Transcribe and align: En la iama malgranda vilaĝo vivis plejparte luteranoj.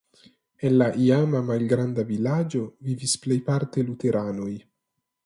En 0.67 0.71
la 0.81 0.85
iama 1.07 1.41
malgranda 1.49 2.05
vilaĝo 2.11 2.63
vivis 2.87 3.13
plejparte 3.27 3.85
luteranoj. 3.91 4.53